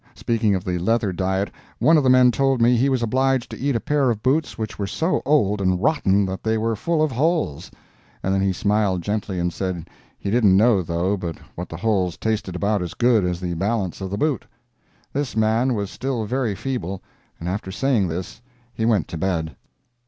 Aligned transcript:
Speaking 0.15 0.55
of 0.55 0.63
the 0.63 0.79
leather 0.79 1.13
diet, 1.13 1.51
one 1.77 1.95
of 1.95 2.03
the 2.03 2.09
men 2.09 2.31
told 2.31 2.59
me 2.59 2.75
he 2.75 2.89
was 2.89 3.03
obliged 3.03 3.51
to 3.51 3.59
eat 3.59 3.75
a 3.75 3.79
pair 3.79 4.09
of 4.09 4.23
boots 4.23 4.57
which 4.57 4.79
were 4.79 4.87
so 4.87 5.21
old 5.27 5.61
and 5.61 5.79
rotten 5.79 6.25
that 6.25 6.41
they 6.41 6.57
were 6.57 6.75
full 6.75 7.03
of 7.03 7.11
holes; 7.11 7.69
and 8.23 8.33
then 8.33 8.41
he 8.41 8.51
smiled 8.51 9.03
gently 9.03 9.37
and 9.37 9.53
said 9.53 9.91
he 10.17 10.31
didn't 10.31 10.57
know, 10.57 10.81
though, 10.81 11.15
but 11.15 11.37
what 11.53 11.69
the 11.69 11.77
holes 11.77 12.17
tasted 12.17 12.55
about 12.55 12.81
as 12.81 12.95
good 12.95 13.23
as 13.23 13.39
the 13.39 13.53
balance 13.53 14.01
of 14.01 14.09
the 14.09 14.17
boot. 14.17 14.43
This 15.13 15.37
man 15.37 15.75
was 15.75 15.91
still 15.91 16.25
very 16.25 16.55
feeble, 16.55 17.03
and 17.39 17.47
after 17.47 17.71
saying 17.71 18.07
this 18.07 18.41
he 18.73 18.85
went 18.85 19.07
to 19.09 19.17
bed. 19.19 19.55